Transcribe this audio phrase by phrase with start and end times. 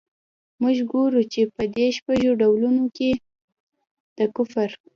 [0.61, 3.09] موږ ګورو چي په دې شپږو ډولونو کي
[4.17, 4.69] د کفر.